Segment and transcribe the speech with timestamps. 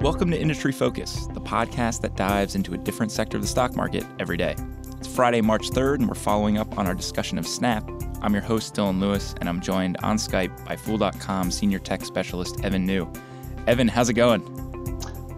[0.00, 3.74] Welcome to Industry Focus, the podcast that dives into a different sector of the stock
[3.74, 4.54] market every day.
[4.98, 7.88] It's Friday, March 3rd, and we're following up on our discussion of Snap.
[8.20, 12.62] I'm your host, Dylan Lewis, and I'm joined on Skype by Fool.com senior tech specialist
[12.62, 13.10] Evan Niu.
[13.66, 14.42] Evan, how's it going?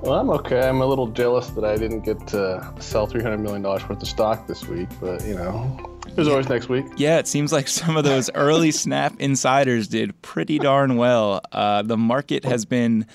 [0.00, 0.68] Well, I'm okay.
[0.68, 4.46] I'm a little jealous that I didn't get to sell $300 million worth of stock
[4.48, 6.84] this week, but you know, there's always next week.
[6.96, 11.40] Yeah, it seems like some of those early Snap insiders did pretty darn well.
[11.52, 13.06] Uh, the market has been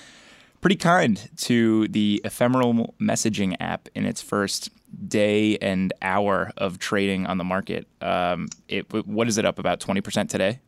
[0.64, 4.70] pretty kind to the ephemeral messaging app in its first
[5.06, 7.86] day and hour of trading on the market.
[8.00, 10.60] Um, it, what is it up about 20% today?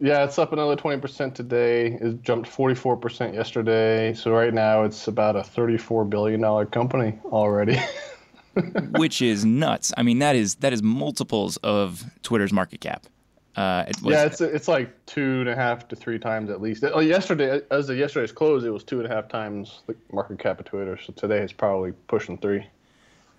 [0.00, 1.92] Yeah, it's up another 20% today.
[2.00, 4.12] It jumped 44% yesterday.
[4.12, 7.78] So right now it's about a $34 billion company already.
[8.96, 9.92] Which is nuts.
[9.96, 13.06] I mean, that is that is multiples of Twitter's market cap.
[13.56, 16.60] Uh, it was, yeah, it's it's like two and a half to three times at
[16.60, 16.84] least.
[16.84, 20.38] Oh, yesterday, as of yesterday's close, it was two and a half times the market
[20.38, 20.96] cap of Twitter.
[20.96, 22.66] So today it's probably pushing three.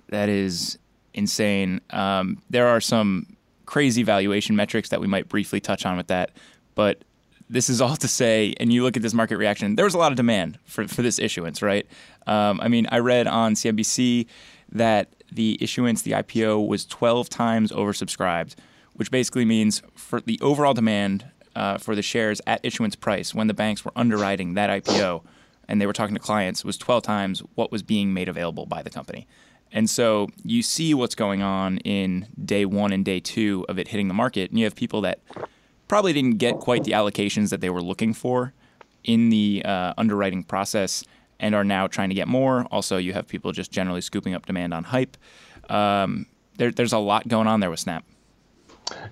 [0.09, 0.77] That is
[1.13, 1.79] insane.
[1.91, 6.31] Um, there are some crazy valuation metrics that we might briefly touch on with that,
[6.75, 7.03] but
[7.49, 9.97] this is all to say, and you look at this market reaction, there was a
[9.97, 11.87] lot of demand for, for this issuance, right?
[12.27, 14.27] Um, I mean, I read on CNBC
[14.71, 18.55] that the issuance, the IPO, was 12 times oversubscribed
[18.99, 23.47] which basically means for the overall demand uh, for the shares at issuance price when
[23.47, 25.23] the banks were underwriting that IPO
[25.69, 28.81] and they were talking to clients was 12 times what was being made available by
[28.81, 29.25] the company.
[29.71, 33.87] And so you see what's going on in day one and day two of it
[33.87, 35.21] hitting the market, and you have people that
[35.87, 38.53] probably didn't get quite the allocations that they were looking for
[39.05, 41.05] in the uh, underwriting process
[41.39, 42.65] and are now trying to get more.
[42.65, 45.15] Also, you have people just generally scooping up demand on hype.
[45.69, 46.25] Um,
[46.57, 48.03] there, there's a lot going on there with Snap.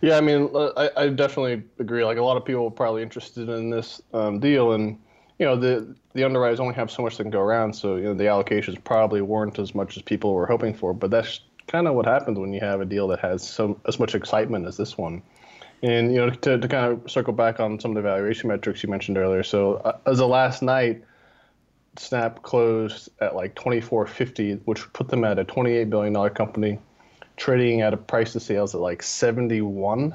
[0.02, 2.03] Yeah, I mean, uh, I, I, definitely agree.
[2.03, 5.00] Like a lot of people are probably interested in this um, deal, and
[5.39, 8.03] you know, the the underwriters only have so much that can go around, so you
[8.03, 10.94] know, the allocations probably weren't as much as people were hoping for.
[10.94, 13.99] But that's kind of what happens when you have a deal that has so as
[13.99, 15.21] much excitement as this one.
[15.83, 18.82] And you know, to, to kind of circle back on some of the valuation metrics
[18.82, 19.43] you mentioned earlier.
[19.43, 21.04] So uh, as of last night,
[21.98, 26.80] Snap closed at like 24.50, which put them at a 28 billion dollar company
[27.37, 30.14] trading at a price to sales at like 71.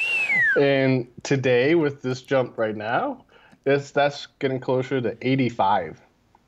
[0.60, 3.24] and today, with this jump right now,
[3.64, 6.00] it's, that's getting closer to 85.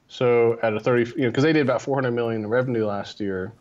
[0.08, 3.20] So at a 30, you know, because they did about 400 million in revenue last
[3.20, 3.52] year,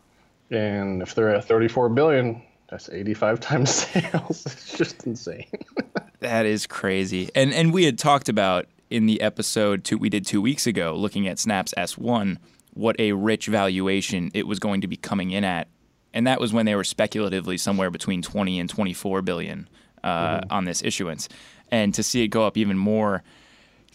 [0.50, 4.46] and if they're at 34 billion, that's 85 times sales.
[4.46, 5.46] it's just insane.
[6.20, 7.30] that is crazy.
[7.34, 10.94] And and we had talked about in the episode two, we did two weeks ago,
[10.94, 12.38] looking at Snap's S1,
[12.72, 15.68] what a rich valuation it was going to be coming in at
[16.18, 19.68] and that was when they were speculatively somewhere between 20 and 24 billion
[20.02, 20.52] uh, mm-hmm.
[20.52, 21.28] on this issuance.
[21.70, 23.22] And to see it go up even more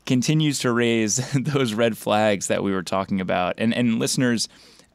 [0.05, 3.55] continues to raise those red flags that we were talking about.
[3.57, 4.47] And and listeners,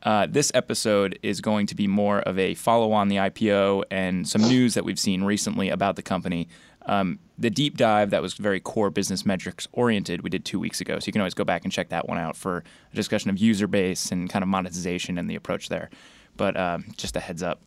[0.05, 4.27] uh, this episode is going to be more of a follow on the IPO and
[4.27, 6.49] some news that we've seen recently about the company.
[6.87, 10.81] Um, the deep dive that was very core business metrics oriented we did two weeks
[10.81, 10.99] ago.
[10.99, 13.37] So you can always go back and check that one out for a discussion of
[13.37, 15.91] user base and kind of monetization and the approach there
[16.39, 17.61] but um, just a heads up.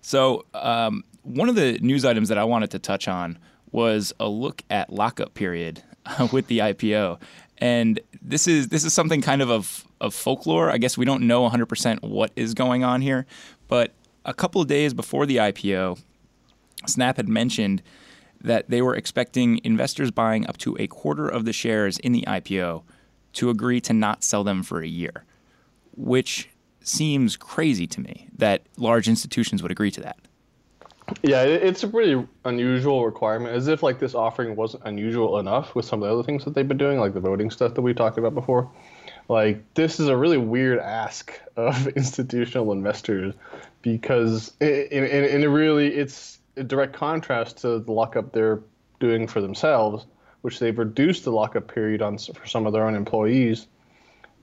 [0.00, 3.38] So, um, one of the news items that I wanted to touch on
[3.70, 5.82] was a look at lockup period
[6.32, 7.20] with the IPO.
[7.58, 10.70] And this is this is something kind of of, of folklore.
[10.70, 13.26] I guess we don't know 100% what is going on here,
[13.68, 13.92] but
[14.24, 16.00] a couple of days before the IPO,
[16.86, 17.82] Snap had mentioned
[18.40, 22.24] that they were expecting investors buying up to a quarter of the shares in the
[22.26, 22.82] IPO
[23.34, 25.24] to agree to not sell them for a year,
[25.96, 26.48] which
[26.88, 30.18] seems crazy to me that large institutions would agree to that.
[31.22, 33.54] Yeah, it's a pretty unusual requirement.
[33.54, 36.54] As if like this offering wasn't unusual enough with some of the other things that
[36.54, 38.68] they've been doing, like the voting stuff that we talked about before.
[39.28, 43.34] Like this is a really weird ask of institutional investors
[43.82, 45.04] because it, and,
[45.44, 48.60] it really it's a direct contrast to the lockup they're
[48.98, 50.06] doing for themselves,
[50.40, 53.68] which they've reduced the lockup period on for some of their own employees,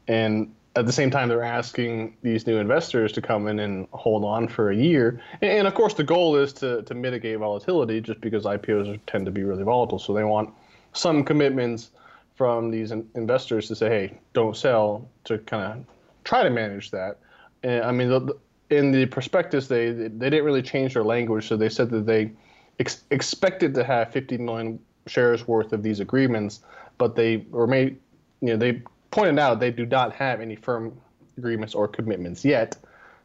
[0.08, 4.24] and at the same time, they're asking these new investors to come in and hold
[4.24, 5.22] on for a year.
[5.42, 9.32] And, of course, the goal is to, to mitigate volatility just because IPOs tend to
[9.32, 10.00] be really volatile.
[10.00, 10.52] So they want
[10.94, 11.92] some commitments
[12.36, 15.86] from these in- investors to say, hey, don't sell to kind of
[16.24, 17.20] try to manage that.
[17.62, 18.36] And I mean, the,
[18.72, 21.48] in the prospectus, they, they didn't really change their language.
[21.48, 22.32] So they said that they
[22.80, 26.62] ex- expected to have 50 million shares worth of these agreements,
[26.98, 28.00] but they made,
[28.42, 28.82] you know, they
[29.14, 31.00] pointed out, they do not have any firm
[31.38, 32.76] agreements or commitments yet.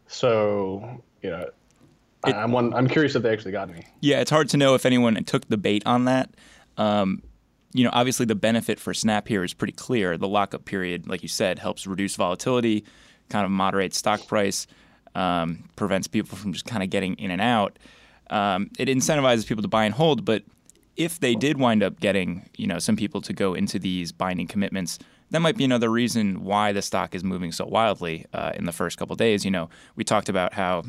[0.07, 1.47] So, you know,
[2.27, 3.87] it, I'm one, I'm curious if they actually got any.
[4.01, 6.31] Yeah, it's hard to know if anyone took the bait on that.
[6.77, 7.23] Um,
[7.73, 10.17] you know, obviously the benefit for Snap here is pretty clear.
[10.17, 12.85] The lockup period, like you said, helps reduce volatility,
[13.29, 14.67] kind of moderates stock price,
[15.15, 17.79] um, prevents people from just kind of getting in and out.
[18.31, 20.43] Um, it incentivizes people to buy and hold, but
[20.97, 24.47] if they did wind up getting, you know, some people to go into these binding
[24.47, 24.99] commitments,
[25.31, 28.73] that might be another reason why the stock is moving so wildly uh, in the
[28.73, 29.45] first couple days.
[29.45, 30.85] You know, we talked about how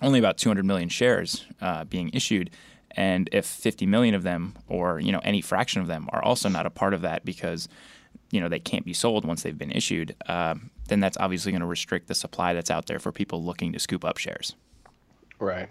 [0.00, 2.50] only about 200 million shares uh, being issued,
[2.92, 6.48] and if 50 million of them, or you know, any fraction of them, are also
[6.48, 7.68] not a part of that because
[8.30, 10.54] you know they can't be sold once they've been issued, uh,
[10.88, 13.78] then that's obviously going to restrict the supply that's out there for people looking to
[13.78, 14.54] scoop up shares.
[15.38, 15.68] Right.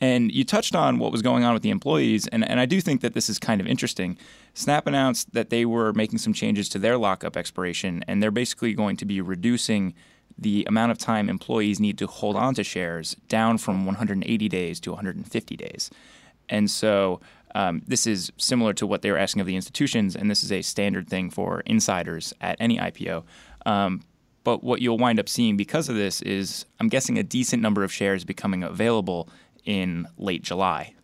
[0.00, 2.80] And you touched on what was going on with the employees, and, and I do
[2.80, 4.18] think that this is kind of interesting.
[4.52, 8.74] Snap announced that they were making some changes to their lockup expiration, and they're basically
[8.74, 9.94] going to be reducing
[10.38, 14.80] the amount of time employees need to hold on to shares down from 180 days
[14.80, 15.90] to 150 days.
[16.48, 17.20] And so
[17.54, 20.52] um, this is similar to what they were asking of the institutions, and this is
[20.52, 23.24] a standard thing for insiders at any IPO.
[23.64, 24.02] Um,
[24.44, 27.82] but what you'll wind up seeing because of this is, I'm guessing, a decent number
[27.82, 29.28] of shares becoming available
[29.66, 30.94] in late July.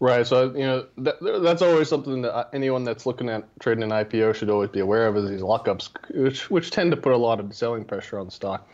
[0.00, 0.26] Right.
[0.26, 4.34] So you know that, that's always something that anyone that's looking at trading an IPO
[4.34, 7.38] should always be aware of is these lockups, which which tend to put a lot
[7.38, 8.66] of selling pressure on stock.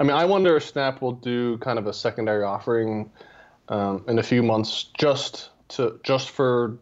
[0.00, 3.12] I mean, I wonder if Snap will do kind of a secondary offering
[3.68, 6.76] um, in a few months just to just for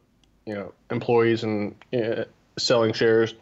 [0.46, 2.24] you know employees and uh,
[2.58, 3.34] selling shares.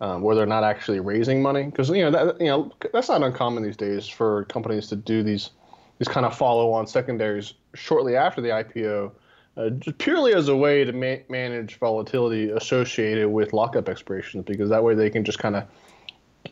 [0.00, 3.22] Um, where they're not actually raising money, because you know that you know that's not
[3.22, 5.50] uncommon these days for companies to do these
[5.98, 9.12] these kind of follow-on secondaries shortly after the IPO,
[9.56, 14.82] uh, purely as a way to ma- manage volatility associated with lockup expirations, because that
[14.82, 15.64] way they can just kind of,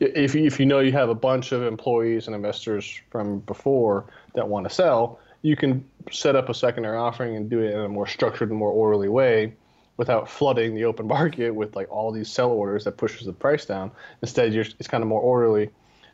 [0.01, 4.49] if if you know you have a bunch of employees and investors from before that
[4.49, 7.89] want to sell, you can set up a secondary offering and do it in a
[7.89, 9.53] more structured and more orderly way
[9.97, 13.67] without flooding the open market with like all these sell orders that pushes the price
[13.67, 13.91] down.
[14.23, 15.69] Instead, it's kind of more orderly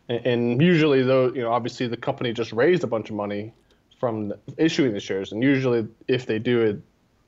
[0.08, 3.52] and, usually, though, you know, obviously the company just raised a bunch of money
[4.00, 6.80] from the, issuing the shares, and usually, if they do it,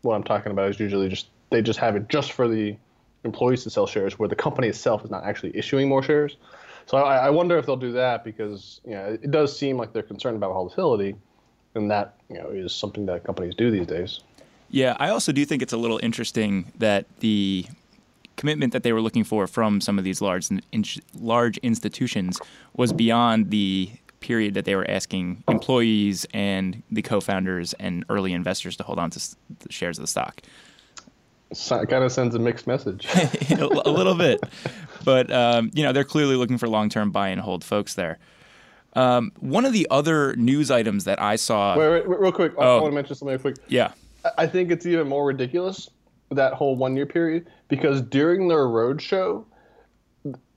[0.02, 2.76] what I'm talking about is usually just they just have it just for the
[3.24, 6.36] employees to sell shares, where the company itself is not actually issuing more shares.
[6.86, 9.92] So I, I wonder if they'll do that because you know it does seem like
[9.92, 11.16] they're concerned about volatility,
[11.74, 14.20] and that you know is something that companies do these days.
[14.70, 17.66] Yeah, I also do think it's a little interesting that the
[18.40, 20.84] commitment that they were looking for from some of these large in,
[21.14, 22.40] large institutions
[22.74, 23.90] was beyond the
[24.20, 29.10] period that they were asking employees and the co-founders and early investors to hold on
[29.10, 30.40] to the shares of the stock.
[31.52, 33.06] So it kind of sends a mixed message.
[33.50, 34.40] a little bit,
[35.04, 38.18] but um, you know they're clearly looking for long-term buy and hold folks there.
[38.94, 41.76] Um, one of the other news items that I saw.
[41.76, 42.52] Wait, wait, real quick.
[42.56, 43.56] Oh, I want to mention something quick.
[43.68, 43.92] Yeah.
[44.38, 45.90] I think it's even more ridiculous
[46.30, 49.44] that whole one year period because during their roadshow,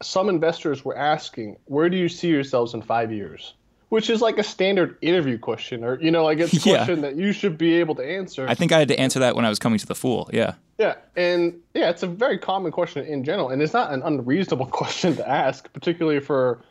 [0.02, 3.54] some investors were asking, "Where do you see yourselves in five years?"
[3.90, 6.78] Which is like a standard interview question, or you know, like it's a yeah.
[6.78, 8.48] question that you should be able to answer.
[8.48, 10.30] I think I had to answer that when I was coming to the Fool.
[10.34, 10.56] Yeah.
[10.80, 14.66] Yeah, and yeah, it's a very common question in general, and it's not an unreasonable
[14.82, 16.62] question to ask, particularly for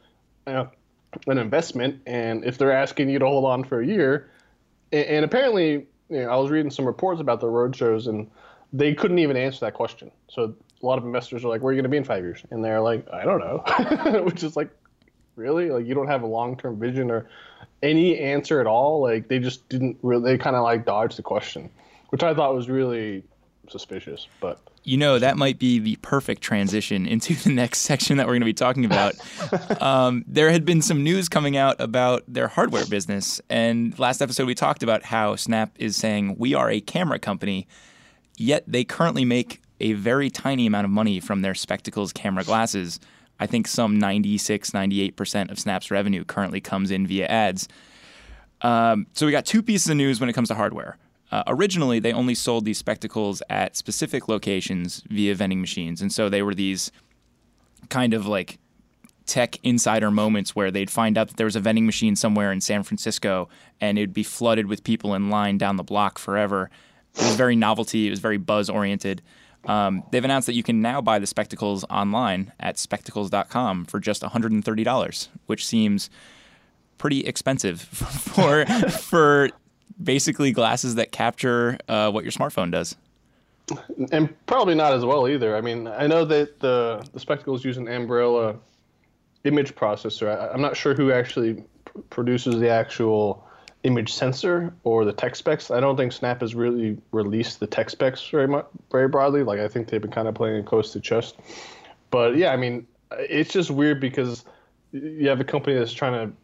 [0.46, 0.70] you know,
[1.28, 2.00] an investment.
[2.06, 4.28] And if they're asking you to hold on for a year,
[4.93, 8.28] and, and apparently, you know, I was reading some reports about the roadshows and
[8.72, 10.10] they couldn't even answer that question.
[10.28, 12.22] So a lot of investors are like, "Where are you going to be in five
[12.22, 14.70] years?" And they're like, "I don't know," which is like,
[15.36, 17.29] really, like you don't have a long-term vision or
[17.82, 19.00] any answer at all.
[19.02, 20.32] Like they just didn't really.
[20.32, 21.70] They kind of like dodged the question,
[22.08, 23.24] which I thought was really
[23.69, 24.26] suspicious.
[24.41, 28.32] But you know that might be the perfect transition into the next section that we're
[28.32, 29.14] going to be talking about.
[29.82, 34.46] um, there had been some news coming out about their hardware business, and last episode
[34.46, 37.67] we talked about how Snap is saying we are a camera company
[38.36, 43.01] Yet they currently make a very tiny amount of money from their spectacles camera glasses.
[43.41, 47.69] I think some 96, 98% of Snap's revenue currently comes in via ads.
[48.60, 50.96] Um, so we got two pieces of news when it comes to hardware.
[51.32, 56.01] Uh, originally, they only sold these spectacles at specific locations via vending machines.
[56.01, 56.93] And so they were these
[57.89, 58.58] kind of like
[59.27, 62.60] tech insider moments where they'd find out that there was a vending machine somewhere in
[62.60, 63.48] San Francisco
[63.81, 66.70] and it'd be flooded with people in line down the block forever.
[67.16, 68.06] It was very novelty.
[68.06, 69.22] It was very buzz oriented.
[69.64, 74.22] Um, they've announced that you can now buy the spectacles online at spectacles.com for just
[74.22, 76.10] $130, which seems
[76.98, 79.50] pretty expensive for for
[80.02, 82.96] basically glasses that capture uh, what your smartphone does.
[84.10, 85.56] And probably not as well either.
[85.56, 88.58] I mean, I know that the the spectacles use an Ambarella
[89.44, 90.28] image processor.
[90.28, 93.46] I, am not sure who actually pr- produces the actual
[93.84, 95.70] image sensor or the tech specs.
[95.70, 99.43] I don't think Snap has really released the tech specs very much very broadly.
[99.43, 101.36] Like I think they've been kind of playing it close to chest.
[102.10, 104.44] But yeah, I mean, it's just weird because
[104.93, 106.34] you have a company that's trying to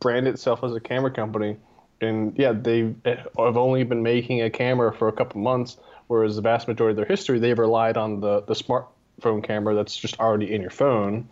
[0.00, 1.56] brand itself as a camera company,
[2.00, 6.42] and yeah, they have only been making a camera for a couple months, whereas the
[6.42, 10.52] vast majority of their history they've relied on the the smartphone camera that's just already
[10.52, 11.28] in your phone,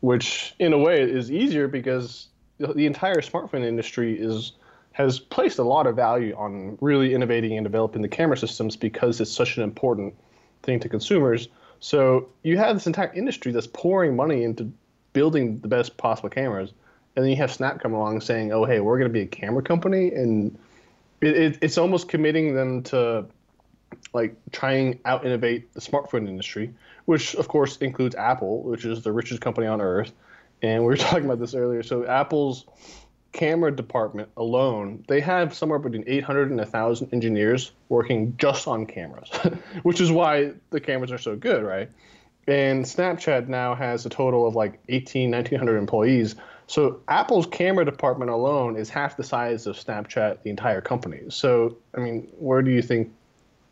[0.00, 2.26] which in a way is easier because
[2.58, 4.52] the entire smartphone industry is
[4.94, 9.20] has placed a lot of value on really innovating and developing the camera systems because
[9.20, 10.14] it's such an important
[10.62, 11.48] thing to consumers.
[11.80, 14.72] So you have this entire industry that's pouring money into
[15.12, 16.72] building the best possible cameras,
[17.16, 19.26] and then you have Snap come along saying, "Oh, hey, we're going to be a
[19.26, 20.56] camera company," and
[21.20, 23.26] it, it, it's almost committing them to
[24.12, 26.72] like trying out innovate the smartphone industry,
[27.06, 30.12] which of course includes Apple, which is the richest company on earth.
[30.62, 31.82] And we were talking about this earlier.
[31.82, 32.64] So Apple's
[33.34, 39.28] camera department alone, they have somewhere between 800 and 1,000 engineers working just on cameras,
[39.82, 41.90] which is why the cameras are so good, right?
[42.46, 46.36] And Snapchat now has a total of like 18, 1,900 employees.
[46.68, 51.22] So Apple's camera department alone is half the size of Snapchat, the entire company.
[51.28, 53.12] So, I mean, where do you think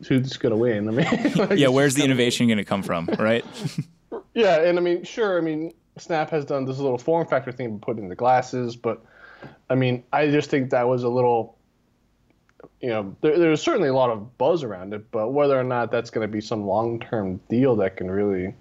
[0.07, 0.89] who's going to win?
[0.89, 3.45] I mean, like, yeah, where's the innovation going to come from, right?
[4.33, 7.79] yeah, and I mean, sure, I mean, Snap has done this little form factor thing,
[7.79, 9.01] put in the glasses, but
[9.69, 11.57] I mean, I just think that was a little,
[12.79, 15.91] you know, there, there's certainly a lot of buzz around it, but whether or not
[15.91, 18.53] that's going to be some long term deal that can really,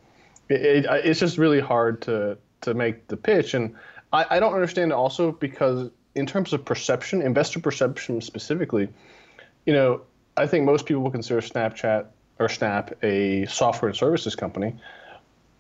[0.48, 3.74] it, it, it's just really hard to to make the pitch, and
[4.12, 8.88] I, I don't understand also because in terms of perception, investor perception specifically,
[9.66, 10.02] you know,
[10.36, 12.06] I think most people will consider Snapchat
[12.38, 14.74] or Snap a software and services company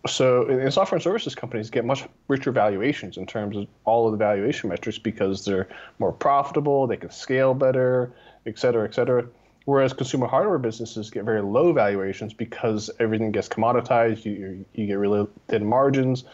[0.06, 4.12] so and software and services companies get much richer valuations in terms of all of
[4.12, 5.68] the valuation metrics because they're
[5.98, 8.12] more profitable, they can scale better,
[8.46, 9.26] et cetera, et cetera.
[9.64, 14.98] Whereas consumer hardware businesses get very low valuations because everything gets commoditized, you, you get
[14.98, 16.24] really thin margins,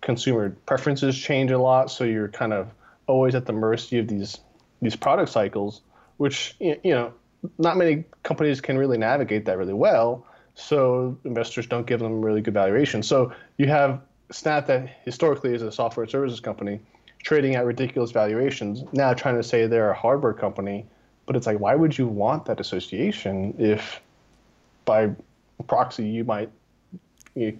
[0.00, 2.68] consumer preferences change a lot, so you're kind of
[3.06, 4.40] always at the mercy of these
[4.82, 5.82] these product cycles,
[6.16, 7.12] which you know
[7.58, 12.40] not many companies can really navigate that really well so investors don't give them really
[12.40, 13.02] good valuation.
[13.02, 16.80] So you have Snap that historically is a software services company
[17.22, 20.86] trading at ridiculous valuations, now trying to say they're a hardware company,
[21.26, 24.00] but it's like why would you want that association if
[24.84, 25.10] by
[25.66, 26.50] proxy you might
[27.34, 27.58] you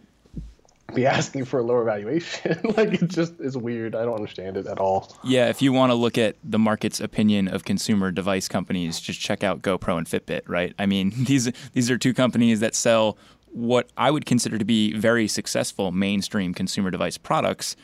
[0.93, 2.61] be asking for a lower valuation.
[2.77, 3.95] like it just is weird.
[3.95, 5.17] I don't understand it at all.
[5.25, 9.21] Yeah, if you want to look at the market's opinion of consumer device companies, just
[9.21, 10.75] check out GoPro and Fitbit, right?
[10.79, 13.17] I mean, these these are two companies that sell
[13.55, 17.77] what I would consider to be very successful mainstream consumer device products,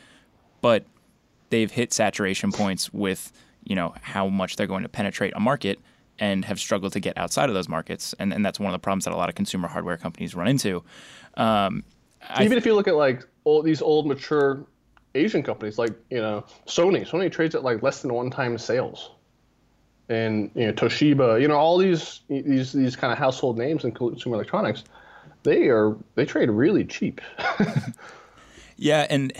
[0.59, 0.85] but
[1.49, 3.31] they've hit saturation points with,
[3.63, 5.79] you know, how much they're going to penetrate a market
[6.19, 8.13] and have struggled to get outside of those markets.
[8.19, 10.49] And, and that's one of the problems that a lot of consumer hardware companies run
[10.49, 10.83] into.
[11.35, 11.83] Um,
[12.41, 14.65] even if you look at like all these old mature
[15.15, 19.11] Asian companies, like you know Sony, Sony trades at like less than one time sales,
[20.09, 23.91] and you know Toshiba, you know all these these these kind of household names in
[23.91, 24.83] consumer electronics,
[25.43, 27.21] they are they trade really cheap.
[28.81, 29.31] Yeah, and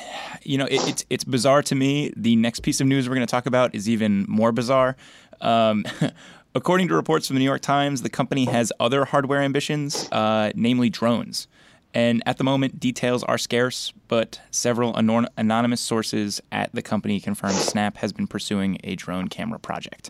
[0.44, 2.14] you know it, it's it's bizarre to me.
[2.16, 4.96] The next piece of news we're going to talk about is even more bizarre.
[5.42, 5.84] Um,
[6.56, 10.52] according to reports from the New York Times, the company has other hardware ambitions, uh,
[10.54, 11.48] namely drones.
[11.94, 17.20] And at the moment, details are scarce, but several anon- anonymous sources at the company
[17.20, 20.10] confirmed Snap has been pursuing a drone camera project.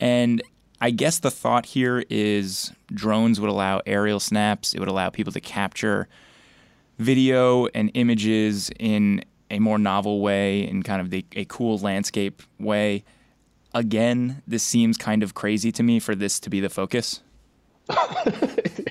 [0.00, 0.42] And
[0.80, 5.32] I guess the thought here is drones would allow aerial snaps, it would allow people
[5.32, 6.08] to capture
[6.98, 12.42] video and images in a more novel way, in kind of the, a cool landscape
[12.58, 13.04] way.
[13.72, 17.22] Again, this seems kind of crazy to me for this to be the focus.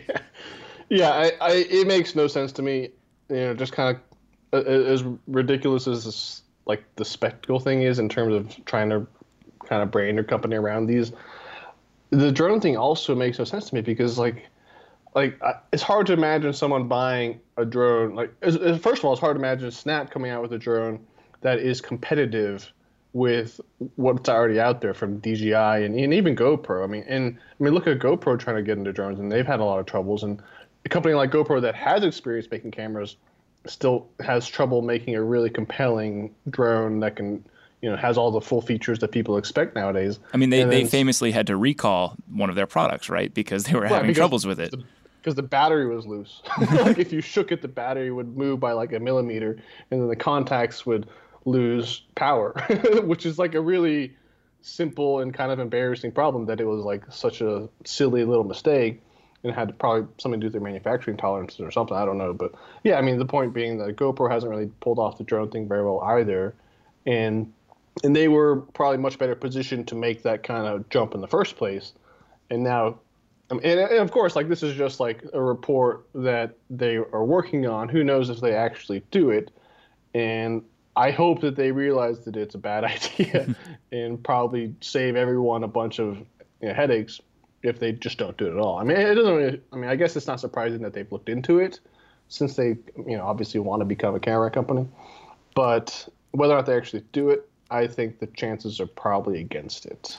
[0.90, 2.90] Yeah, I, I, it makes no sense to me.
[3.30, 4.00] You know, just kind
[4.54, 9.06] of as ridiculous as this, like the spectacle thing is in terms of trying to
[9.66, 11.12] kind of brand your company around these.
[12.12, 14.46] The drone thing also makes no sense to me because like,
[15.14, 15.40] like
[15.74, 18.16] it's hard to imagine someone buying a drone.
[18.16, 21.06] Like, first of all, it's hard to imagine Snap coming out with a drone
[21.42, 22.72] that is competitive
[23.14, 23.60] with
[23.96, 26.84] what's already out there from DJI and, and even GoPro.
[26.84, 29.46] I mean, and I mean, look at GoPro trying to get into drones, and they've
[29.46, 30.24] had a lot of troubles.
[30.24, 30.42] And
[30.88, 33.18] a company like GoPro that has experience making cameras
[33.66, 37.44] still has trouble making a really compelling drone that can
[37.82, 40.18] you know has all the full features that people expect nowadays.
[40.34, 43.34] I mean, they, they famously had to recall one of their products, right?
[43.34, 44.74] Because they were right, having troubles with it.
[45.20, 46.42] because the battery was loose.
[46.72, 49.58] like if you shook it, the battery would move by like a millimeter,
[49.92, 51.06] and then the contacts would
[51.44, 52.54] lose power,
[53.04, 54.16] which is like a really
[54.62, 59.02] simple and kind of embarrassing problem that it was like such a silly little mistake
[59.44, 61.96] and had probably something to do with their manufacturing tolerances or something.
[61.96, 62.54] I don't know, but
[62.84, 65.68] yeah, I mean the point being that GoPro hasn't really pulled off the drone thing
[65.68, 66.56] very well either,
[67.06, 67.52] and
[68.04, 71.28] and they were probably much better positioned to make that kind of jump in the
[71.28, 71.94] first place,
[72.50, 73.00] and now.
[73.50, 77.66] and, and of course, like this is just like a report that they are working
[77.68, 77.90] on.
[77.90, 79.52] Who knows if they actually do it?
[80.14, 80.64] And
[80.98, 83.56] I hope that they realize that it's a bad idea
[83.92, 86.18] and probably save everyone a bunch of
[86.62, 87.22] you know, headaches
[87.64, 88.78] if they just don't do it at all.
[88.78, 89.36] I mean, it doesn't.
[89.36, 91.80] Really, I mean, I guess it's not surprising that they've looked into it
[92.30, 94.88] since they, you know, obviously want to become a camera company.
[95.56, 99.86] But whether or not they actually do it, I think the chances are probably against
[99.86, 100.18] it.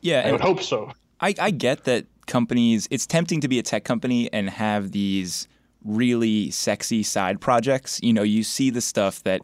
[0.00, 0.92] Yeah, I would hope so.
[1.20, 2.88] I, I get that companies.
[2.90, 5.46] It's tempting to be a tech company and have these
[5.84, 8.00] really sexy side projects.
[8.02, 9.42] You know, you see the stuff that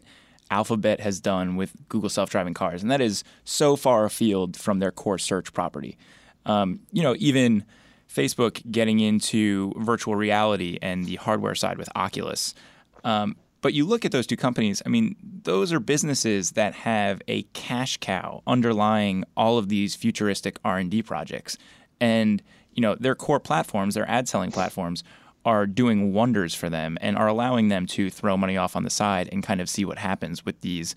[0.51, 4.91] Alphabet has done with Google self-driving cars, and that is so far afield from their
[4.91, 5.97] core search property.
[6.45, 7.63] Um, you know, even
[8.09, 12.55] Facebook getting into virtual reality and the hardware side with Oculus.
[13.03, 17.21] Um, but you look at those two companies, I mean, those are businesses that have
[17.27, 21.57] a cash cow underlying all of these futuristic R&D projects.
[21.99, 22.41] And,
[22.73, 25.03] you know, their core platforms, their ad selling platforms
[25.45, 28.89] are doing wonders for them and are allowing them to throw money off on the
[28.89, 30.95] side and kind of see what happens with these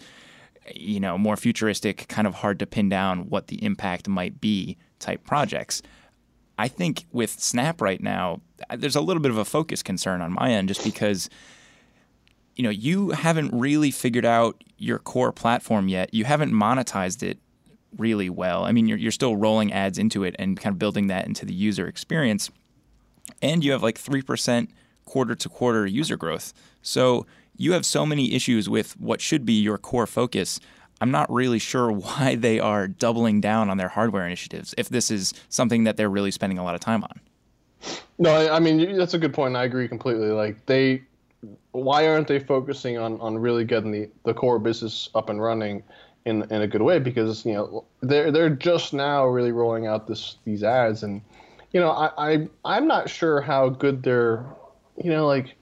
[0.75, 4.77] you know, more futuristic, kind of hard to pin down what the impact might be
[5.03, 5.83] type projects.
[6.59, 8.41] I think with Snap right now,
[8.75, 11.29] there's a little bit of a focus concern on my end just because
[12.57, 16.13] you know, you haven't really figured out your core platform yet.
[16.13, 17.39] You haven't monetized it
[17.97, 18.65] really well.
[18.65, 21.47] I mean, you're, you're still rolling ads into it and kind of building that into
[21.47, 22.51] the user experience.
[23.41, 24.69] And you have like 3%
[25.05, 26.53] quarter to quarter user growth.
[26.83, 30.61] So you have so many issues with what should be your core focus.
[31.03, 35.11] I'm not really sure why they are doubling down on their hardware initiatives if this
[35.11, 37.21] is something that they're really spending a lot of time on.
[38.19, 39.57] No, I mean that's a good point.
[39.57, 40.29] I agree completely.
[40.29, 41.03] Like they,
[41.73, 45.83] why aren't they focusing on, on really getting the, the core business up and running
[46.25, 47.01] in in a good way?
[47.01, 51.21] Because you know they're they're just now really rolling out this these ads, and
[51.73, 54.45] you know I, I I'm not sure how good they're,
[55.03, 55.57] you know like,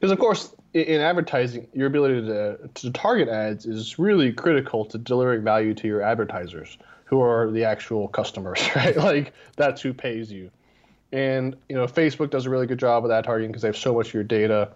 [0.00, 4.98] because of course in advertising, your ability to, to target ads is really critical to
[4.98, 8.96] delivering value to your advertisers, who are the actual customers, right?
[8.96, 10.50] Like that's who pays you.
[11.10, 13.76] And you know, Facebook does a really good job of that targeting because they have
[13.76, 14.70] so much of your data.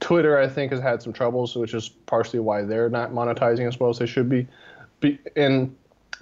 [0.00, 3.78] Twitter, I think, has had some troubles, which is partially why they're not monetizing as
[3.78, 4.46] well as they should be.
[5.00, 5.74] be and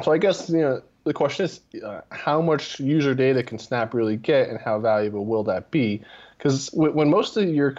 [0.02, 3.94] so, I guess you know, the question is, uh, how much user data can Snap
[3.94, 6.02] really get, and how valuable will that be?
[6.36, 7.74] Because when most of your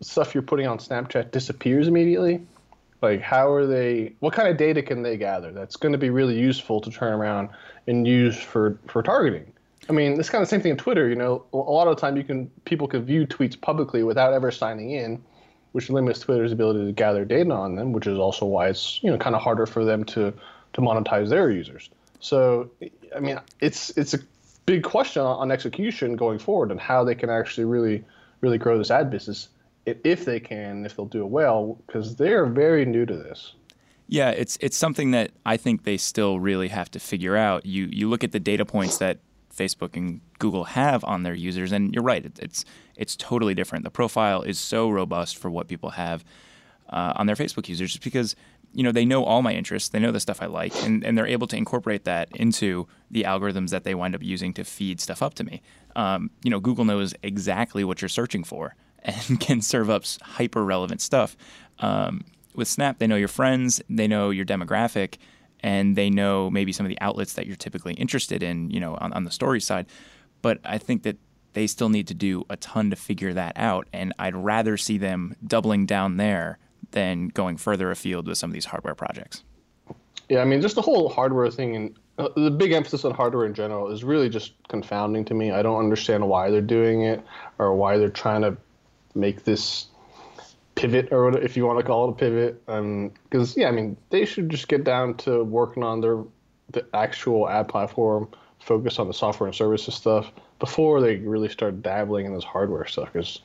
[0.00, 2.42] stuff you're putting on Snapchat disappears immediately?
[3.00, 4.14] Like, how are they?
[4.20, 7.12] What kind of data can they gather that's going to be really useful to turn
[7.12, 7.50] around
[7.86, 9.52] and use for for targeting?
[9.88, 11.08] I mean, it's kind of the same thing in Twitter.
[11.08, 14.32] You know, a lot of the time you can people can view tweets publicly without
[14.32, 15.22] ever signing in,
[15.72, 19.10] which limits Twitter's ability to gather data on them, which is also why it's you
[19.10, 20.32] know kind of harder for them to
[20.72, 21.88] to monetize their users.
[22.20, 22.70] So,
[23.14, 24.18] I mean, it's it's a
[24.66, 28.04] big question on execution going forward and how they can actually really
[28.40, 29.48] really grow this ad business
[30.04, 33.54] if they can, if they'll do it well, because they're very new to this.
[34.08, 37.66] Yeah, it's it's something that I think they still really have to figure out.
[37.66, 39.18] You you look at the data points that
[39.54, 42.24] Facebook and Google have on their users, and you're right.
[42.24, 42.64] It, it's
[42.96, 43.84] it's totally different.
[43.84, 46.24] The profile is so robust for what people have
[46.88, 48.34] uh, on their Facebook users, just because
[48.72, 51.16] you know they know all my interests, they know the stuff I like, and, and
[51.18, 55.02] they're able to incorporate that into the algorithms that they wind up using to feed
[55.02, 55.60] stuff up to me.
[55.96, 60.64] Um, you know, Google knows exactly what you're searching for and can serve up hyper
[60.64, 61.36] relevant stuff.
[61.78, 65.16] Um, with Snap, they know your friends, they know your demographic,
[65.60, 68.96] and they know maybe some of the outlets that you're typically interested in, you know,
[69.00, 69.86] on, on the story side.
[70.42, 71.16] But I think that
[71.52, 73.88] they still need to do a ton to figure that out.
[73.92, 76.58] And I'd rather see them doubling down there
[76.92, 79.44] than going further afield with some of these hardware projects.
[80.28, 83.46] Yeah, I mean, just the whole hardware thing and uh, the big emphasis on hardware
[83.46, 85.52] in general is really just confounding to me.
[85.52, 87.24] I don't understand why they're doing it
[87.58, 88.56] or why they're trying to
[89.18, 89.86] make this
[90.74, 93.70] pivot or whatever, if you want to call it a pivot because um, yeah i
[93.72, 96.22] mean they should just get down to working on their
[96.70, 98.28] the actual ad platform
[98.60, 102.86] focus on the software and services stuff before they really start dabbling in this hardware
[102.86, 103.40] stuff because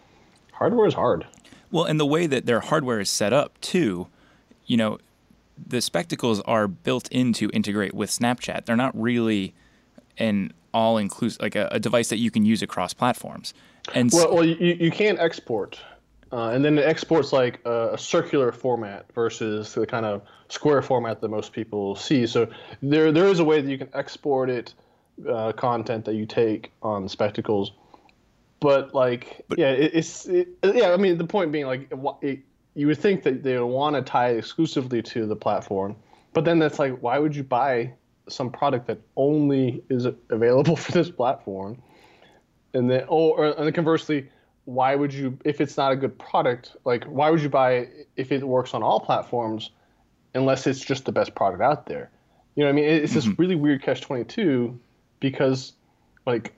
[0.52, 1.26] hardware is hard.
[1.72, 4.08] Well and the way that their hardware is set up too
[4.66, 5.00] you know
[5.58, 8.66] the spectacles are built in to integrate with snapchat.
[8.66, 9.54] They're not really
[10.18, 13.54] an all inclusive like a, a device that you can use across platforms
[13.94, 15.80] and well, well you, you can't export
[16.34, 20.82] uh, and then it exports like a, a, circular format versus the kind of square
[20.82, 22.26] format that most people see.
[22.26, 22.50] So
[22.82, 24.74] there there is a way that you can export it
[25.30, 27.72] uh, content that you take on spectacles,
[28.60, 30.92] but like but, yeah, it, it's it, yeah.
[30.92, 32.40] I mean the point being like it,
[32.74, 35.96] you would think that they would want to tie exclusively to the platform,
[36.34, 37.94] but then that's like why would you buy
[38.28, 41.82] some product that only is available for this platform,
[42.74, 44.30] and then oh or and conversely
[44.66, 48.08] why would you if it's not a good product like why would you buy it
[48.16, 49.72] if it works on all platforms
[50.36, 52.10] unless it's just the best product out there?
[52.56, 52.86] You know what i mean?
[52.86, 53.42] It's this mm-hmm.
[53.42, 54.80] really weird catch 22
[55.20, 55.74] because
[56.26, 56.54] like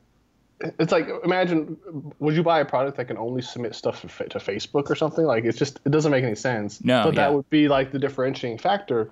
[0.62, 1.78] it's like imagine
[2.20, 5.26] would you buy a product that can only submit stuff to, to facebook or something?
[5.26, 6.84] Like it's just it doesn't make any sense.
[6.84, 7.22] No but yeah.
[7.22, 9.12] that would be like the differentiating factor.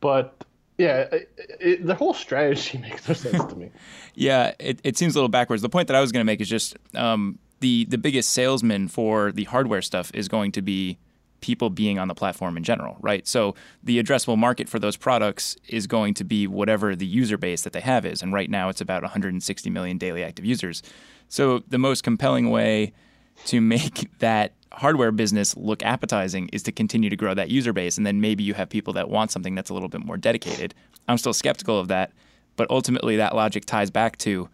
[0.00, 0.44] But
[0.78, 3.70] yeah, it, it, the whole strategy makes no sense to me.
[4.14, 5.62] yeah, it, it seems a little backwards.
[5.62, 8.88] The point that I was going to make is just um, the the biggest salesman
[8.88, 10.98] for the hardware stuff is going to be
[11.40, 13.28] people being on the platform in general, right?
[13.28, 17.62] So the addressable market for those products is going to be whatever the user base
[17.62, 20.82] that they have is, and right now it's about 160 million daily active users.
[21.28, 22.92] So the most compelling way
[23.46, 27.96] to make that hardware business look appetizing is to continue to grow that user base,
[27.96, 30.74] and then maybe you have people that want something that's a little bit more dedicated.
[31.08, 32.12] I'm still skeptical of that,
[32.56, 34.48] but ultimately that logic ties back to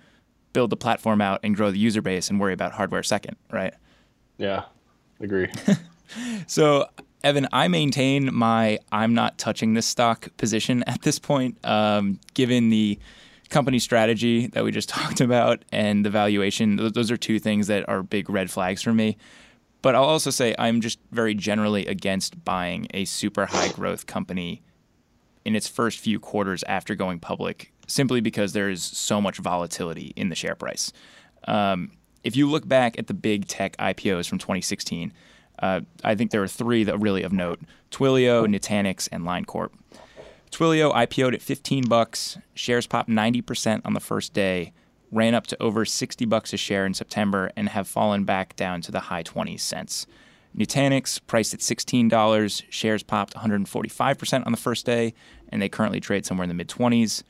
[0.53, 3.75] build the platform out and grow the user base and worry about hardware second, right?
[4.39, 4.65] Yeah,
[5.21, 5.49] agree.
[6.47, 6.87] so,
[7.23, 12.71] Evan, I maintain my I'm not touching this stock position at this point, um, given
[12.71, 12.99] the
[13.51, 16.77] company strategy that we just talked about and the valuation.
[16.77, 19.17] Those are two things that are big red flags for me.
[19.83, 24.63] But I'll also say I'm just very generally against buying a super high growth company
[25.45, 30.13] in its first few quarters after going public simply because there is so much volatility
[30.17, 30.93] in the share price.
[31.49, 35.13] Um, if you look back at the big tech IPOs from 2016,
[35.59, 39.71] uh, I think there are three that really of note: Twilio, Nutanix, and LineCorp.
[40.51, 42.39] Twilio IPO'd at 15 bucks.
[42.55, 44.73] Shares popped 90% on the first day,
[45.13, 48.81] ran up to over 60 bucks a share in September, and have fallen back down
[48.83, 50.07] to the high 20 cents.
[50.57, 52.63] Nutanix priced at $16.
[52.71, 55.15] Shares popped 145% on the first day,
[55.49, 57.23] and they currently trade somewhere in the mid 20s.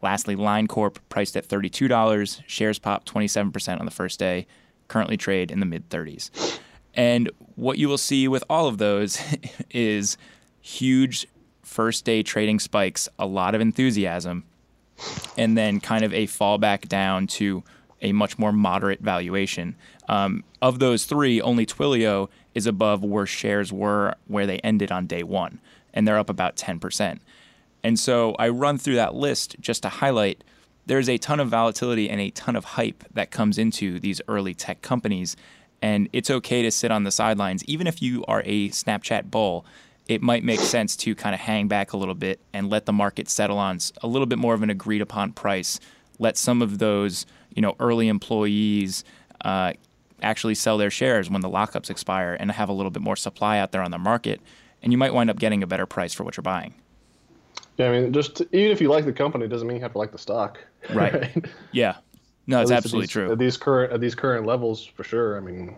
[0.00, 2.42] Lastly, LineCorp priced at $32.
[2.46, 4.46] Shares popped 27% on the first day,
[4.86, 6.60] currently trade in the mid 30s.
[6.94, 9.20] And what you will see with all of those
[9.70, 10.16] is
[10.60, 11.26] huge
[11.62, 14.44] first day trading spikes, a lot of enthusiasm,
[15.36, 17.62] and then kind of a fallback down to
[18.00, 19.76] a much more moderate valuation.
[20.08, 25.06] Um, of those three, only Twilio is above where shares were where they ended on
[25.06, 25.60] day one,
[25.92, 27.18] and they're up about 10%.
[27.82, 30.42] And so I run through that list just to highlight
[30.86, 34.54] there's a ton of volatility and a ton of hype that comes into these early
[34.54, 35.36] tech companies.
[35.82, 37.62] And it's okay to sit on the sidelines.
[37.64, 39.64] Even if you are a Snapchat bull,
[40.08, 42.92] it might make sense to kind of hang back a little bit and let the
[42.92, 45.78] market settle on a little bit more of an agreed upon price.
[46.18, 49.04] Let some of those, you know, early employees
[49.44, 49.74] uh,
[50.22, 53.58] actually sell their shares when the lockups expire and have a little bit more supply
[53.58, 54.40] out there on the market.
[54.82, 56.74] And you might wind up getting a better price for what you're buying.
[57.76, 59.98] Yeah, I mean, just even if you like the company, doesn't mean you have to
[59.98, 60.58] like the stock.
[60.92, 61.12] Right.
[61.14, 61.46] right?
[61.72, 61.96] Yeah.
[62.46, 63.32] No, it's absolutely these, true.
[63.32, 65.36] At these current at these current levels, for sure.
[65.36, 65.76] I mean,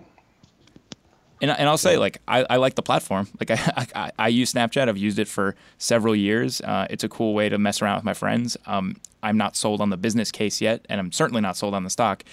[1.40, 3.28] and, and I'll say like I, I like the platform.
[3.38, 4.88] Like I, I, I use Snapchat.
[4.88, 6.60] I've used it for several years.
[6.60, 8.56] Uh, it's a cool way to mess around with my friends.
[8.66, 11.84] Um, I'm not sold on the business case yet, and I'm certainly not sold on
[11.84, 12.24] the stock.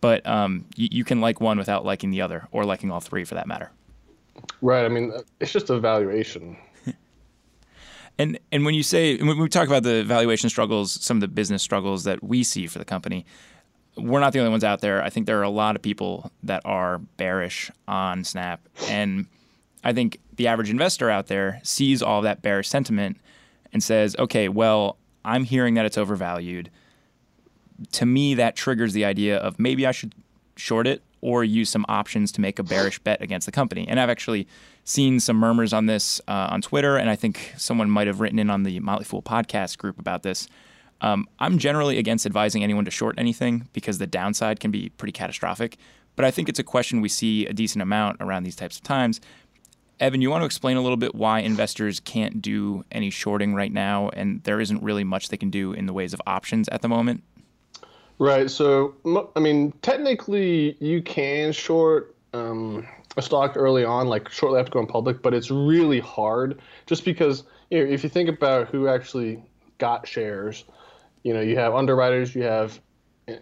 [0.00, 3.24] But um, you, you can like one without liking the other, or liking all three
[3.24, 3.70] for that matter.
[4.60, 4.84] Right.
[4.84, 6.56] I mean, it's just a valuation.
[8.16, 11.26] And and when you say when we talk about the valuation struggles, some of the
[11.26, 13.26] business struggles that we see for the company,
[13.96, 15.02] we're not the only ones out there.
[15.02, 19.26] I think there are a lot of people that are bearish on Snap, and
[19.82, 23.18] I think the average investor out there sees all that bearish sentiment
[23.72, 26.70] and says, "Okay, well, I'm hearing that it's overvalued."
[27.92, 30.14] To me, that triggers the idea of maybe I should
[30.56, 33.86] short it or use some options to make a bearish bet against the company.
[33.88, 34.46] And I've actually
[34.84, 38.38] seen some murmurs on this uh, on Twitter, and I think someone might have written
[38.38, 40.46] in on the Motley Fool podcast group about this.
[41.00, 45.12] Um, I'm generally against advising anyone to short anything because the downside can be pretty
[45.12, 45.76] catastrophic.
[46.16, 48.82] But I think it's a question we see a decent amount around these types of
[48.82, 49.20] times.
[50.00, 53.72] Evan, you want to explain a little bit why investors can't do any shorting right
[53.72, 56.82] now, and there isn't really much they can do in the ways of options at
[56.82, 57.22] the moment?
[58.18, 58.50] Right.
[58.50, 58.94] So,
[59.36, 64.86] I mean, technically, you can short um, a stock early on, like shortly after going
[64.86, 69.42] public, but it's really hard just because you know, if you think about who actually
[69.78, 70.64] got shares,
[71.24, 72.80] you know, you have underwriters, you have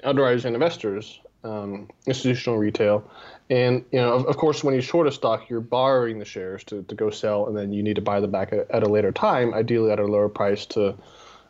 [0.04, 3.10] underwriters and investors, um, institutional retail.
[3.50, 6.64] And you know, of, of, course, when you short a stock, you're borrowing the shares
[6.64, 8.88] to, to go sell, and then you need to buy them back at, at a
[8.88, 10.96] later time, ideally at a lower price to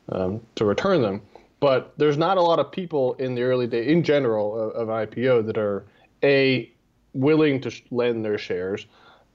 [0.08, 1.22] um, to return them.
[1.60, 5.08] But there's not a lot of people in the early day, in general, of, of
[5.10, 5.84] IPO that are
[6.24, 6.68] a
[7.12, 8.86] willing to lend their shares,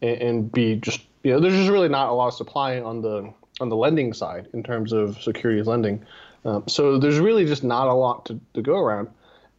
[0.01, 3.01] and, and b just you know, there's just really not a lot of supply on
[3.01, 6.03] the on the lending side in terms of securities lending.
[6.47, 9.09] Um, so there's really just not a lot to, to go around,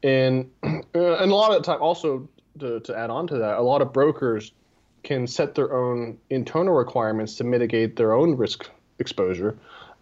[0.03, 2.27] and uh, and a lot of the time also
[2.59, 4.53] to, to add on to that, a lot of brokers
[5.03, 9.57] can set their own internal requirements to mitigate their own risk exposure.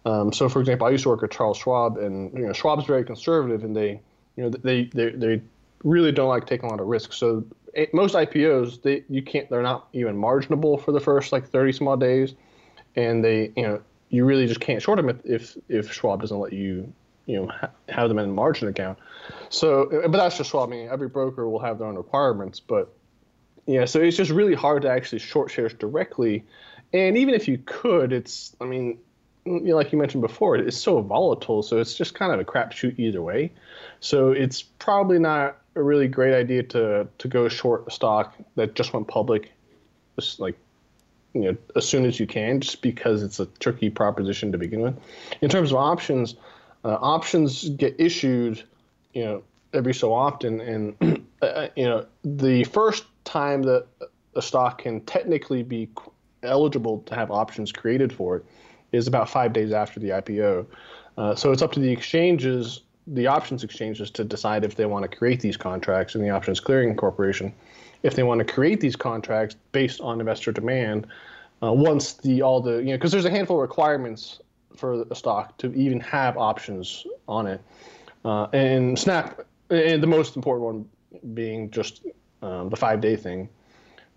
[0.05, 2.85] Um, so, for example, I used to work at Charles Schwab, and you know, Schwab's
[2.85, 3.99] very conservative, and they,
[4.37, 5.41] you know, they they they
[5.83, 7.17] really don't like taking a lot of risks.
[7.17, 11.49] So, it, most IPOs, they you can't, they're not even marginable for the first like
[11.49, 12.33] 30 small days,
[12.95, 16.39] and they, you know, you really just can't short them if if, if Schwab doesn't
[16.39, 16.91] let you,
[17.25, 18.97] you know, ha- have them in a margin account.
[19.49, 20.69] So, uh, but that's just Schwab.
[20.69, 22.93] I mean, every broker will have their own requirements, but
[23.65, 26.45] yeah, so it's just really hard to actually short shares directly.
[26.93, 28.97] And even if you could, it's, I mean,
[29.45, 32.45] you know, like you mentioned before, it's so volatile, so it's just kind of a
[32.45, 33.51] crapshoot either way.
[33.99, 38.73] So it's probably not a really great idea to to go short a stock that
[38.73, 39.51] just went public,
[40.17, 40.57] just like
[41.33, 44.81] you know as soon as you can, just because it's a tricky proposition to begin
[44.81, 44.97] with.
[45.41, 46.35] In terms of options,
[46.83, 48.63] uh, options get issued,
[49.13, 53.85] you know, every so often, and uh, you know the first time that
[54.35, 55.89] a stock can technically be
[56.43, 58.45] eligible to have options created for it
[58.91, 60.65] is about five days after the IPO.
[61.17, 65.09] Uh, so it's up to the exchanges, the options exchanges, to decide if they want
[65.09, 67.53] to create these contracts in the Options Clearing Corporation.
[68.03, 71.07] If they want to create these contracts based on investor demand,
[71.63, 74.39] uh, once the all the you know because there's a handful of requirements
[74.75, 77.61] for a stock to even have options on it,
[78.25, 82.05] uh, and Snap and the most important one being just
[82.41, 83.49] um, the five day thing.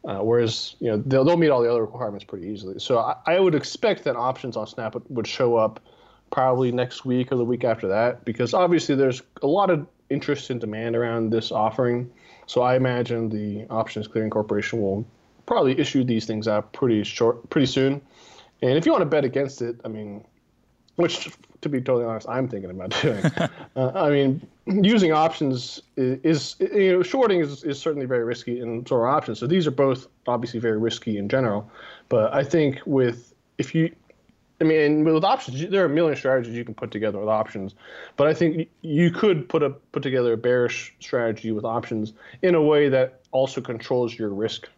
[0.03, 2.79] Uh, whereas you know they'll, they'll meet all the other requirements pretty easily.
[2.79, 5.81] So I, I would expect that options on Snap would show up
[6.31, 10.51] probably next week or the week after that because obviously there's a lot of interest
[10.51, 12.11] and demand around this offering.
[12.47, 15.05] So I imagine the Options Clearing Corporation will
[15.47, 18.01] probably issue these things out pretty short, pretty soon.
[18.63, 20.25] And if you want to bet against it, I mean,
[20.97, 21.31] which
[21.63, 23.25] to be totally honest, I'm thinking about doing.
[23.77, 28.61] uh, I mean, using options is, is, you know shorting is, is certainly very risky
[28.61, 29.39] in sort of options.
[29.39, 31.71] So these are both obviously very risky in general.
[32.09, 33.95] But I think with if you
[34.61, 37.75] I mean, with options, there are a million strategies you can put together with options,
[38.17, 42.55] but I think you could put a put together a bearish strategy with options in
[42.55, 44.69] a way that also controls your risk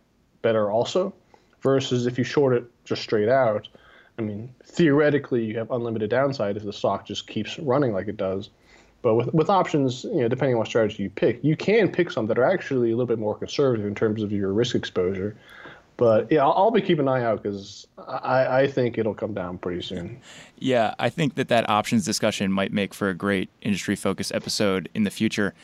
[0.43, 1.13] better, also,
[1.63, 3.69] versus if you short it just straight out.
[4.19, 8.17] I mean, theoretically, you have unlimited downside if the stock just keeps running like it
[8.17, 8.51] does.
[9.01, 12.11] But with, with options, you know, depending on what strategy you pick, you can pick
[12.11, 15.37] some that are actually a little bit more conservative in terms of your risk exposure.
[16.03, 19.35] But yeah, I'll, I'll be keeping an eye out because I, I think it'll come
[19.35, 20.21] down pretty soon.
[20.59, 24.89] Yeah, I think that that options discussion might make for a great industry focused episode
[24.95, 25.55] in the future.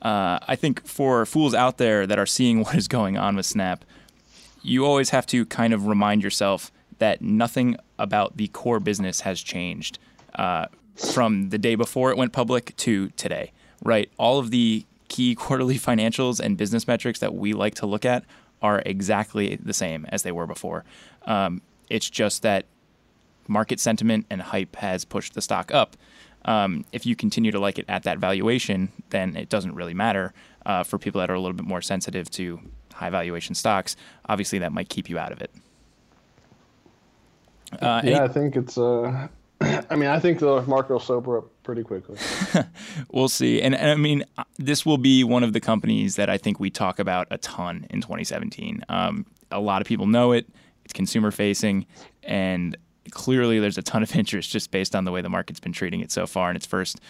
[0.00, 3.44] Uh, I think for fools out there that are seeing what is going on with
[3.44, 3.84] Snap,
[4.62, 9.42] you always have to kind of remind yourself that nothing about the core business has
[9.42, 9.98] changed
[10.36, 13.50] uh, from the day before it went public to today,
[13.82, 14.12] right?
[14.16, 18.22] All of the key quarterly financials and business metrics that we like to look at
[18.62, 20.84] are exactly the same as they were before.
[21.26, 22.64] Um, it's just that
[23.48, 25.96] market sentiment and hype has pushed the stock up.
[26.44, 30.32] Um, if you continue to like it at that valuation, then it doesn't really matter
[30.64, 32.60] uh, for people that are a little bit more sensitive to
[32.94, 33.96] high valuation stocks.
[34.28, 35.50] Obviously, that might keep you out of it.
[37.80, 38.76] Uh, yeah, any- I think it's.
[38.78, 39.28] Uh,
[39.90, 42.18] I mean, I think the market will sober up pretty quickly.
[43.10, 44.24] we'll see, and, and, I mean,
[44.58, 47.86] this will be one of the companies that I think we talk about a ton
[47.90, 48.84] in 2017.
[48.88, 50.48] Um, a lot of people know it.
[50.84, 51.86] It's consumer facing,
[52.22, 52.76] and
[53.10, 56.00] clearly there's a ton of interest just based on the way the market's been treating
[56.00, 57.00] it so far in its first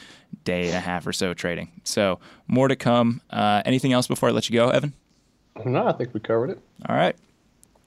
[0.44, 1.70] day and a half or so trading.
[1.84, 3.20] So more to come.
[3.30, 4.92] Uh, anything else before I let you go, Evan?
[5.64, 6.58] No, I think we covered it.
[6.88, 7.16] All right.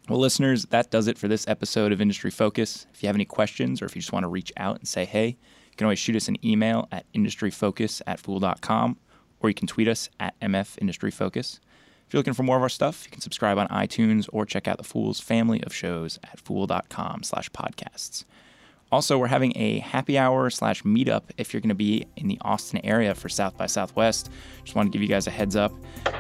[0.08, 2.86] Well, listeners, that does it for this episode of Industry Focus.
[2.94, 5.04] If you have any questions or if you just want to reach out and say
[5.04, 8.98] hey, you can always shoot us an email at industryfocus at fool.com
[9.40, 11.60] or you can tweet us at MF Industry Focus.
[12.08, 14.68] If you're looking for more of our stuff, you can subscribe on iTunes or check
[14.68, 18.26] out the Fool's family of shows at fool.com slash podcasts.
[18.92, 22.38] Also, we're having a happy hour slash meetup if you're going to be in the
[22.42, 24.30] Austin area for South by Southwest.
[24.64, 25.74] Just want to give you guys a heads up.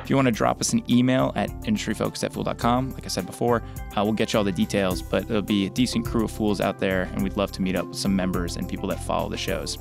[0.03, 3.63] If you want to drop us an email at industryfocus@fool.com, like I said before,
[3.95, 6.59] uh, we'll get you all the details, but there'll be a decent crew of fools
[6.59, 9.29] out there, and we'd love to meet up with some members and people that follow
[9.29, 9.77] the shows.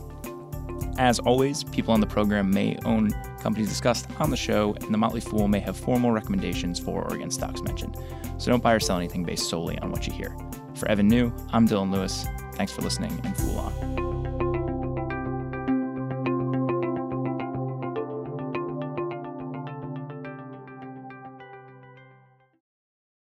[0.97, 4.99] As always, people on the program may own companies discussed on the show, and the
[4.99, 7.97] Motley Fool may have formal recommendations for or against stocks mentioned.
[8.39, 10.37] So don't buy or sell anything based solely on what you hear.
[10.75, 12.27] For Evan Niu, I'm Dylan Lewis.
[12.55, 14.14] Thanks for listening and Fool On.